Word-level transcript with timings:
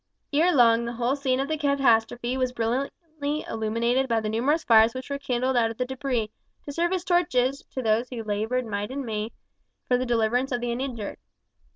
Ere 0.33 0.51
long 0.55 0.85
the 0.85 0.93
whole 0.93 1.15
scene 1.15 1.39
of 1.39 1.47
the 1.47 1.59
catastrophe 1.59 2.35
was 2.35 2.53
brilliantly 2.53 3.45
illuminated 3.47 4.07
by 4.09 4.19
the 4.19 4.29
numerous 4.29 4.63
fires 4.63 4.95
which 4.95 5.11
were 5.11 5.19
kindled 5.19 5.55
out 5.55 5.69
of 5.69 5.77
the 5.77 5.85
debris, 5.85 6.31
to 6.65 6.71
serve 6.73 6.91
as 6.91 7.03
torches 7.03 7.61
to 7.69 7.83
those 7.83 8.09
who 8.09 8.23
laboured 8.23 8.65
might 8.65 8.89
and 8.89 9.05
main 9.05 9.29
for 9.87 9.99
the 9.99 10.05
deliverance 10.07 10.51
of 10.51 10.59
the 10.59 10.71
injured. 10.71 11.17